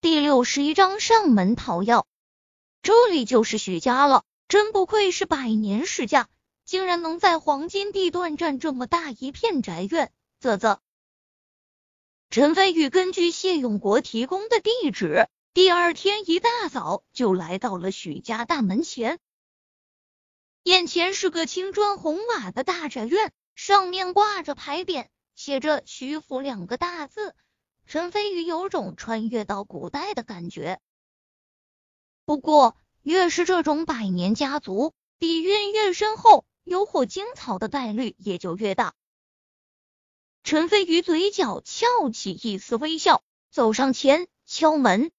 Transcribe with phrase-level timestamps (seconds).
[0.00, 2.06] 第六十一章上门讨要。
[2.82, 6.28] 这里就是许家了，真不愧是百年世家，
[6.64, 10.12] 竟然能在黄金地段占这么大一片宅院。
[10.38, 10.80] 啧啧。
[12.30, 19.18] 陈飞宇根据谢永国提供的地址，第二天一大早就来到了许家大门前。
[20.62, 27.34] 眼前是个青砖红瓦的大宅院，上面挂着牌匾，写着“徐府”两个大字。
[27.88, 30.78] 陈飞宇有种穿越到古代的感觉。
[32.26, 38.92] 不过，越是这种百年家族，底蕴越深厚，有火精草的概率也就越大。
[40.44, 45.10] 陈飞宇嘴角翘起一丝微笑，走上前敲门。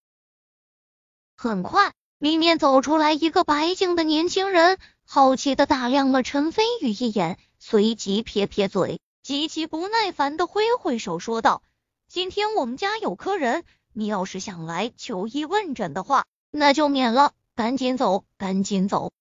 [1.36, 11.64] 很快，里面走出来一个白净的年轻人，好奇的打量了陈飞宇一眼，随即撇撇嘴，极其不耐烦的挥挥手说道。
[12.10, 13.64] 今天我们家有客人，
[13.94, 17.34] 你要是想来求医问诊的话，那就免了。
[17.54, 19.12] 赶紧走，赶紧走。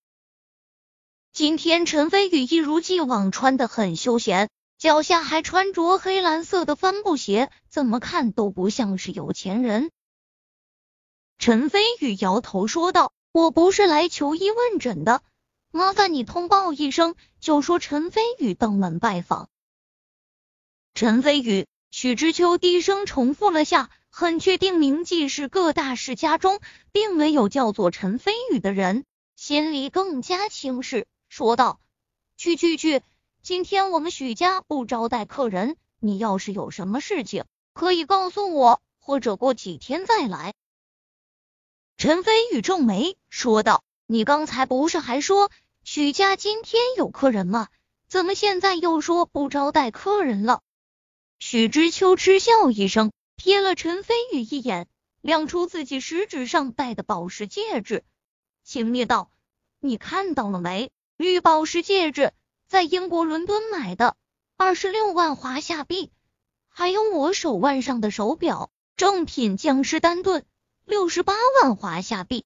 [1.31, 9.91] 今天陈飞宇一如既往穿的很休闲，脚下还穿着黑蓝色的帆布鞋，怎么看都不像是有钱人。
[11.37, 15.21] 陈飞宇摇头说道：“我不是来求医问诊的，
[15.73, 19.51] 麻烦你通报一声，就说陈飞宇登门拜访。”
[20.95, 21.67] 陈飞宇。
[21.91, 26.61] 许知秋低声重复了下，很确定明记是各大世家中
[26.93, 29.05] 并没有叫做陈飞宇的人，
[29.37, 31.81] 心里更加轻视，说道
[32.37, 33.03] ：“去去去，
[33.43, 40.53] 今天我们许家不招待客人，你要是有什么事情，可以告诉我，或者过几天再来。”
[41.97, 45.51] 陈飞宇皱眉说道：“你刚才不是还说
[45.85, 47.69] 许家今天有客人吗？
[48.09, 50.61] 怎么现在又说不招待客人了？”
[51.41, 54.89] 许知秋嗤笑一声，瞥了陈飞宇一眼，
[55.21, 58.05] 亮出自己食指上戴的宝石戒指，
[58.65, 59.31] 轻蔑道
[59.79, 60.91] ：“你看到了没？
[61.17, 62.33] 绿宝石戒指，
[62.67, 64.17] 在英国伦敦买的，
[64.57, 66.11] 二十六万华夏币。
[66.69, 70.45] 还有我手腕上的手表，正品江诗丹顿，
[70.85, 72.45] 六十八万华夏币。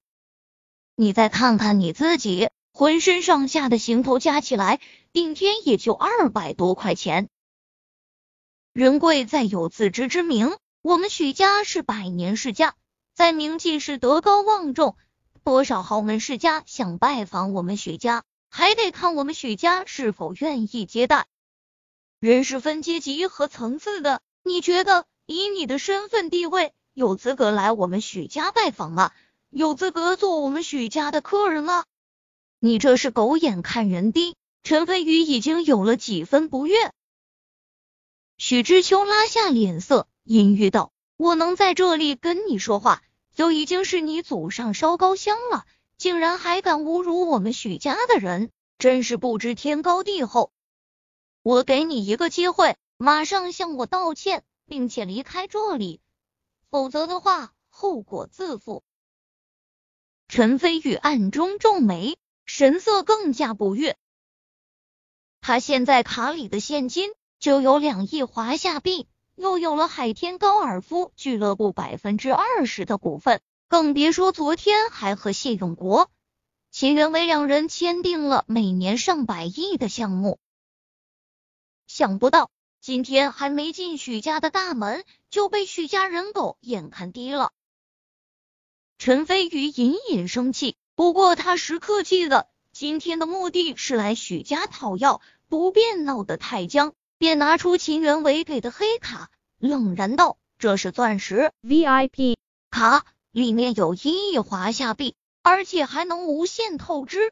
[0.95, 4.79] 你再看看你自己，浑身上下的行头加起来，
[5.11, 7.27] 顶天也就二百多块钱。”
[8.73, 12.73] 人贵在有自知之明，我们许家是百年世家，
[13.13, 14.97] 在名记是德高望重，
[15.43, 21.27] 多少豪门世家想拜访我们许家，还得看我们许家是否愿意接待。
[22.19, 29.11] 人是分阶级和层次的，你觉得以你的身份地位，有资格来我们许家拜访吗？
[29.51, 31.85] 有资格做我们许家的客人吗？
[32.59, 34.35] 你这是狗眼看人低。
[34.63, 36.91] 陈飞宇已经有了几分不悦。
[38.37, 45.65] 许知秋拉下脸色，阴郁道：“我能在这里跟你说话，就已经是你祖上烧高香了，
[45.97, 50.51] 竟然还敢侮辱我们许家的人，真是不知天高地厚。
[51.41, 56.01] 我给你一个机会，马上向我道歉，并且离开这里，
[56.69, 58.83] 否则的话，后果自负。”
[60.27, 63.95] 陈飞宇暗中皱眉，神色更加不悦。
[65.39, 67.11] 他现在卡里的现金。
[67.43, 69.05] 就有两亿华夏币，
[69.35, 76.09] 又有了海天高尔夫俱乐部百分之二十的股份，更别说昨天还和谢永国、
[76.71, 80.39] 秦元伟两人签订了每年上百亿的项目。
[81.85, 82.49] 想不到
[82.79, 87.51] 今天还没进许家的大门，就被许家人狗眼看低了。
[88.97, 96.95] 陈飞宇隐隐生气，不过他时刻记得，今天的目的是来许家讨要，不便闹得太僵。
[97.23, 102.35] 便拿出秦元伟给的黑卡，冷然道：“这是钻石 VIP
[102.69, 107.31] 卡，里面有一亿华夏币，而且还能无限透支。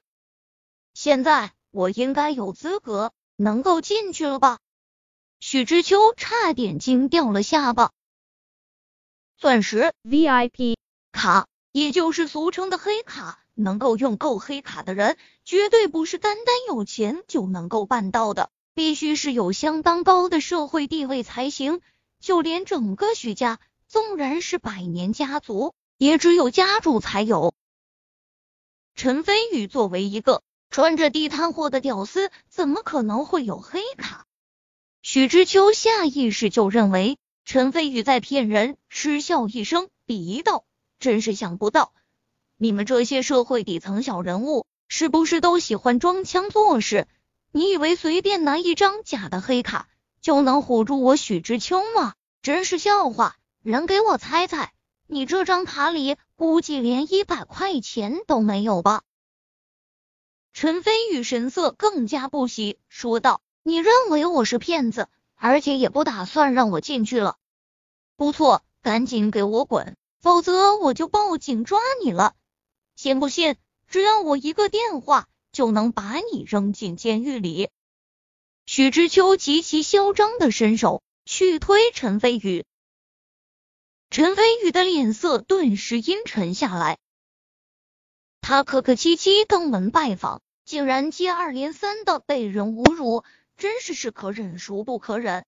[0.93, 4.59] 现在我应该有资格能够进去了吧？”
[5.41, 7.91] 许知秋差点惊掉了下巴。
[9.35, 10.77] 钻石 VIP
[11.11, 18.49] 卡，也就是俗称的黑卡，能够用够黑卡的人，绝对不是单单有钱就能够办到的。
[18.73, 21.81] 必须是有相当高的社会地位才行，
[22.19, 27.53] 就连整个许家，纵然是百年家族，也只有家主才有。
[28.95, 34.25] 陈飞宇作为一个穿着地摊货的屌丝，怎么可能会有黑卡？
[35.01, 40.63] 许知秋下意识就认为陈飞宇在骗人，嗤笑一声，鄙夷道
[40.99, 41.93] ：“真是想不到，
[42.57, 47.07] 你们这些社会底层小人物，是不是都喜欢装腔作势？”
[47.53, 49.89] 你以为随便拿一张假的黑卡
[50.21, 52.15] 就能唬住我许知秋吗？
[52.41, 53.35] 真是笑话！
[53.61, 54.71] 人给我猜猜，
[55.05, 59.03] 你这张卡里估计连一百块钱都没有吧？
[60.53, 67.35] 陈飞宇神色更加不喜，说道：“你认为我是骗子，而且也不打算让我进去了？
[68.15, 72.33] 不错，赶紧给我滚，否则我就报警抓你了。
[72.95, 73.57] 信不信？
[73.87, 77.69] 只要我一个电话，就能把你扔进监狱里。”
[78.65, 82.65] 许知秋极其嚣张的伸手去推陈飞宇。
[84.09, 86.97] 陈飞宇的脸色顿时阴沉下来，
[88.41, 93.23] 他客客气气登门拜访，竟然接二连三的被人侮辱，
[93.57, 95.45] 真是是可忍孰不可忍。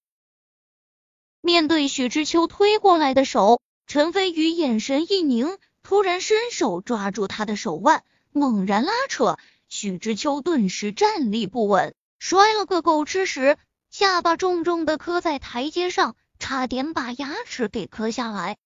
[1.42, 9.38] 面对许知秋推过来的手，陈飞宇眼神一凝，突然伸手抓住他的手腕，猛然拉扯，
[9.84, 13.58] 许知秋顿时站立不稳，摔了个狗吃屎，
[13.90, 16.16] 下巴重重的磕在台阶上。
[16.40, 18.58] 差点把牙齿给磕下来！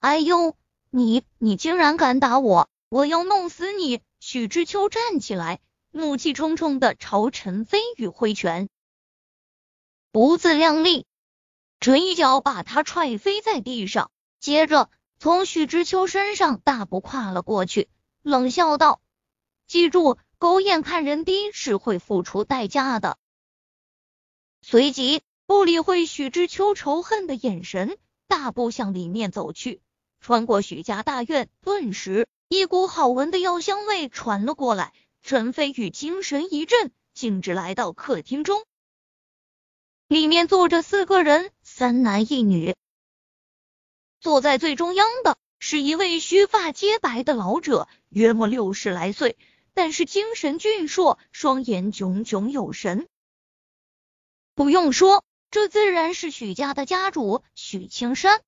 [0.00, 0.56] 哎呦，
[0.90, 2.68] 你你竟然敢打我！
[2.88, 4.00] 我要弄死你！
[4.18, 5.60] 许知秋站起来，
[5.92, 8.68] 怒气冲冲的朝陈飞宇挥拳，
[10.10, 11.06] 不自量力，
[11.78, 14.10] 准一脚把他踹飞在地上，
[14.40, 14.90] 接着
[15.20, 17.88] 从许知秋身上大步跨了过去，
[18.22, 19.00] 冷笑道
[19.68, 23.16] ：“记住，狗眼看人低是会付出代价的。”
[24.62, 25.22] 随即。
[25.46, 29.80] 不理会许知秋仇恨的眼神，大步向里面走去。
[30.20, 34.92] 穿过许家大院，顿时一股好闻的药香味传了过来。
[35.22, 38.62] 陈飞宇精神一振，径直来到客厅中，
[40.06, 42.76] 里面坐着四个人，三男一女。
[44.20, 49.38] 坐在最中央的是一位须发皆白的老者，约莫六十来岁，
[49.78, 53.06] 但是精神俊硕，双眼炯炯有神。
[54.56, 55.22] 不用说。
[55.52, 58.42] 这自然是许家的家主许青山。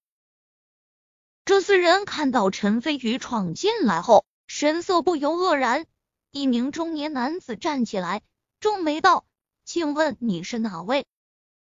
[1.45, 5.87] 这四人看到陈飞宇闯进来后，神色不由愕然。
[6.33, 8.23] 一名中年男子站起来，
[8.59, 9.25] 皱眉道
[9.65, 11.07] ：“请问你是哪位？”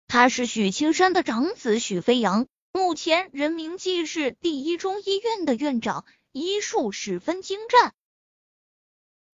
[0.08, 7.94] 他是许青山的长子许飞扬，目前人民济市第一中医院的院长，医术十分精湛。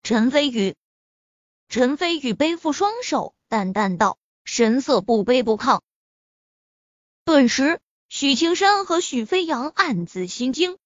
[0.05, 0.75] 陈飞宇，
[1.67, 4.19] 陈飞宇背负双手，淡淡道。
[4.43, 5.81] 神色不卑不亢，
[7.23, 10.77] 顿时许青山和许飞扬暗自心惊。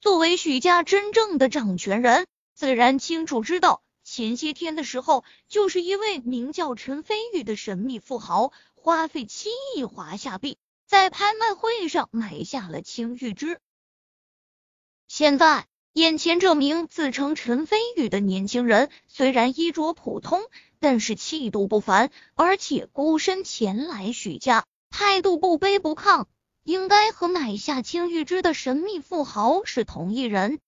[0.00, 13.60] 作为许家真正的掌权人，自然清楚知道，前些天的时候，就是一位名叫陈飞宇的神秘富豪，花费七亿华夏币，在拍卖会上买下了青玉枝。
[15.06, 15.68] 现在。
[15.98, 20.40] 眼前这名自称陈飞宇的年轻人，虽然衣着普通，
[20.78, 26.26] 但是气度不凡，而且孤身前来许家，态度不卑不亢，
[26.62, 30.60] 应该和买下青玉枝的神秘富豪是同一人。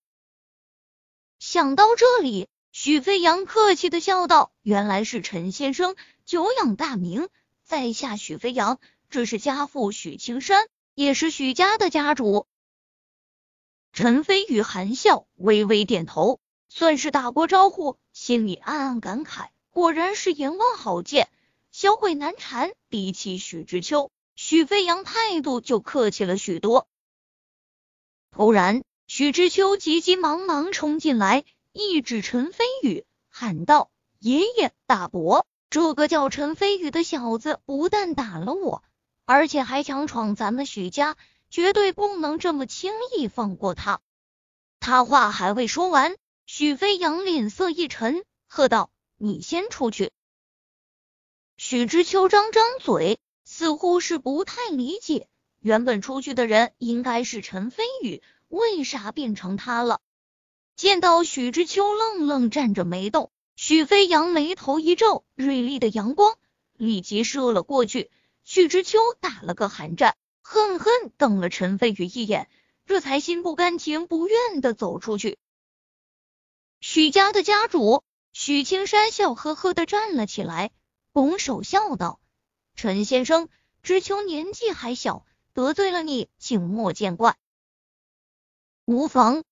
[1.38, 5.94] 想到这里，许飞扬客气的笑道：“原来是陈先生，
[6.24, 7.28] 久仰大名，
[7.62, 8.80] 在下许飞扬，
[9.10, 10.66] 这是家父许青山，
[10.96, 12.48] 也是许家的家主。”
[14.00, 21.28] 陈飞宇含笑，微微点头，算是打过招呼，心里暗暗感慨：果然是阎王好见，
[21.70, 22.72] 小鬼难缠。
[22.88, 26.88] 比起许知秋，许飞扬态度就客气了许多。
[28.30, 31.44] 突然，许知秋急急忙忙冲进来，
[31.74, 38.82] 一指陈飞宇，喊道：“爷爷，大伯，这个叫陈飞宇的小子不但打了我，
[39.26, 41.18] 而且还强闯咱们许家。”
[41.50, 44.00] 绝对不能这么轻易放过他！
[44.78, 46.16] 他话还未说完，
[46.46, 50.12] 许飞扬脸色一沉，喝道：“你先出去！”
[51.58, 55.28] 许知秋张张嘴，似乎是不太理解，
[55.58, 60.00] 原本出去的人应该是陈飞宇，为啥变成他了？
[60.76, 66.38] 见到许知秋愣愣站着没动，许飞扬眉头一皱，锐利的阳光
[66.72, 68.10] 立即射了过去，
[68.44, 70.16] 许知秋打了个寒战。
[70.52, 72.50] 恨恨瞪了陈飞宇一眼，
[72.84, 75.38] 这才心不甘情不愿的走出去。
[76.80, 78.02] 许家的家主
[78.32, 80.72] 许青山笑呵呵的站了起来，
[81.12, 82.18] 拱手笑道
[82.74, 83.48] ：“陈先生，
[83.84, 87.36] 知秋年纪还小，得罪了你，请莫见怪。”
[88.86, 89.44] 无妨，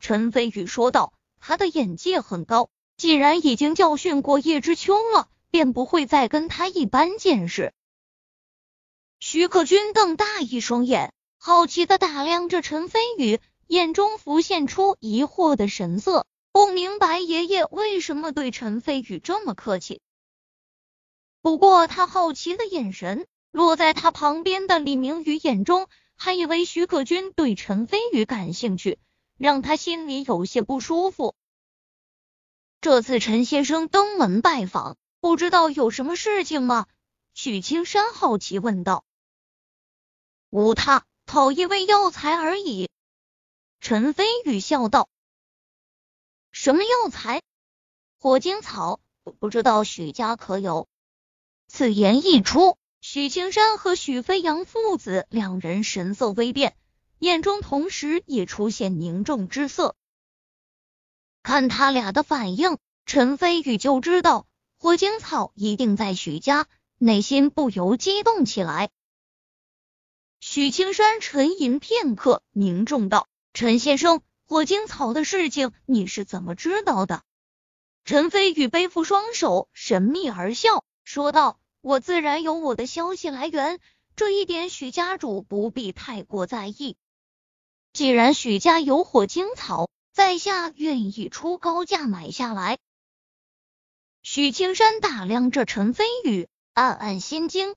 [0.00, 1.14] 陈飞宇说道。
[1.38, 7.72] 他的眼界很高，既然已经教训过叶知秋了，便不会再跟他一般见识。
[9.22, 20.00] 徐克军瞪大一双眼，好奇的打量着陈飞宇，眼中浮现出疑惑的神色，不明白爷爷为什么对陈飞宇这么客气。
[21.42, 25.86] 不过他好奇的眼神落在他旁边的李明宇眼中，
[26.16, 28.98] 还以为徐克军对陈飞宇感兴趣，
[29.36, 31.34] 让他心里有些不舒服。
[32.80, 36.86] 这次陈先生登门拜访，不知道有什么事情吗？
[37.34, 39.04] 许青山好奇问道。
[40.50, 42.88] 无他，讨一味药材而已。
[43.80, 45.08] 陈飞宇笑道。
[46.50, 47.42] 什么药材？
[48.18, 49.00] 火晶草，
[49.38, 50.88] 不知道许家可有？
[51.68, 52.76] 此言一出。
[53.00, 56.76] 许青山和许飞扬父子两人神色微变，
[57.18, 59.96] 眼中同时也出现凝重之色。
[61.42, 62.76] 看他俩的反应，
[63.06, 66.66] 陈飞宇就知道火晶草一定在许家，
[66.98, 68.90] 内心不由激动起来。
[70.40, 77.22] 许青山沉吟片刻，凝重道：“陈先生，火晶草的事情你是怎么知道的？”
[78.06, 81.60] 陈飞宇背负双手，神秘而笑，说道。
[81.82, 83.80] 我自然有我的消息来源，
[84.16, 86.96] 这一点许家主不必太过在意。
[87.92, 92.78] 既然许家有火晶草，在下愿意出高价买下来。
[94.22, 97.74] 许青山打量着陈飞宇，暗暗心惊。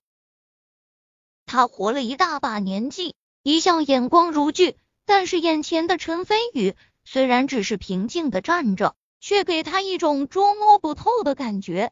[1.53, 11.91] 他活了一大把年纪，一向眼光如炬，但是眼前的陈飞宇虽然只是平静的站着，却给他一种捉摸不透的感觉。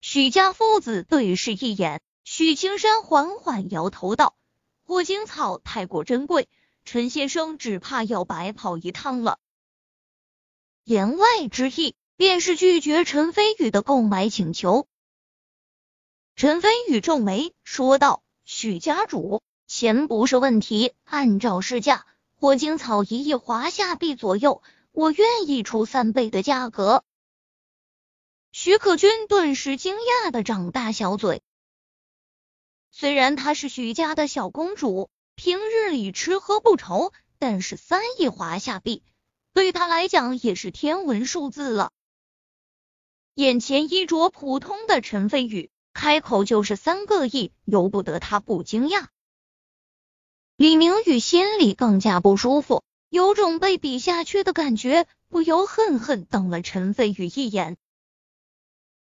[0.00, 4.34] 许家父子对视一眼，许青山缓缓摇头道
[4.82, 6.48] ：“火晶草太过珍贵，
[6.86, 9.38] 陈先生只怕要白跑一趟了。”
[10.84, 14.88] 言外之意便是拒绝陈飞宇的购买请求。
[16.36, 24.62] 陈飞宇皱眉说道：“许家主，钱不是问题，按照市价，火晶草一亿华夏币左右，
[24.92, 27.04] 我愿意出三倍的价格。”
[28.52, 31.40] 徐可君顿时惊讶的张大小嘴。
[32.90, 39.02] 虽然她是许家的小公主，平日里吃喝不愁，但是三亿华夏币
[39.54, 41.92] 对她来讲也是天文数字了。
[43.32, 49.06] 眼前衣着普通的陈飞宇开口就是三个亿，由不得他不惊讶。
[50.56, 57.78] 李明宇心里更加不舒服，有种被比下去的感觉，不由恨恨瞪了陈飞宇一眼。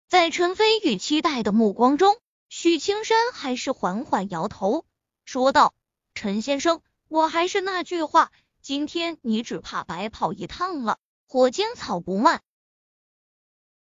[0.09, 2.17] 在陈飞宇期待的目光中，
[2.49, 4.83] 许青山还是缓缓摇头，
[5.23, 5.75] 说道
[6.15, 8.31] ：“陈先生，我还是那句话，
[8.63, 10.97] 今天你只怕白跑一趟了。
[11.27, 12.41] 火尖草不卖。”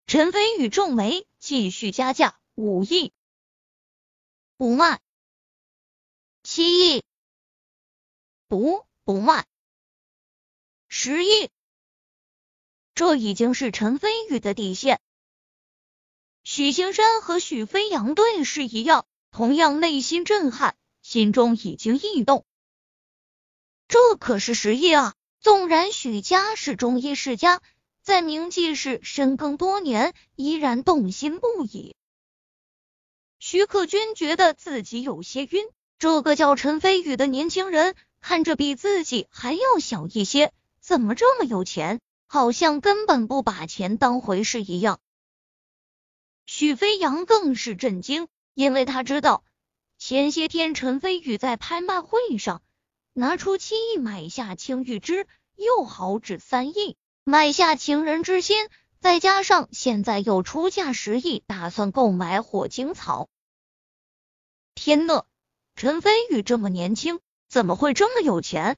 [0.06, 3.14] 陈飞宇皱眉，继续加价：“五亿，
[4.58, 4.98] 不卖；
[6.42, 7.02] 七亿，
[8.48, 9.44] 不不卖；
[10.86, 11.48] 十亿，
[12.94, 15.00] 这已经是陈飞宇的底线。”
[16.44, 22.44] 许青山和许飞扬对视一样，同样内心震撼，心中已经异动。
[23.88, 25.14] 这可是十亿啊！
[25.40, 27.62] 纵然许家是中医世家，
[28.02, 31.96] 在明记市深耕多年，依然动心不已。
[33.42, 35.66] 徐克军觉得自己有些晕，
[35.98, 42.00] 这个叫陈飞宇的年轻人，看着比自己还要小一些，怎么这么有钱？
[42.26, 45.00] 好像根本不把钱当回事一样。
[46.44, 49.42] 许飞扬更是震惊，因为他知道
[49.96, 52.60] 前些天陈飞宇在拍卖会上
[53.14, 58.68] 拿出七亿买下青玉枝，又豪掷三亿买下情人之心，
[59.00, 63.28] 再加上现在又出价十亿打算购买火晶草。
[64.74, 65.24] 天呐，
[65.74, 68.76] 陈飞宇这么年轻，怎么会这么有钱？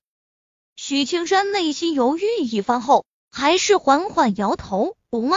[0.77, 5.37] 许青山内心犹豫一番后，还是缓缓摇头，不卖。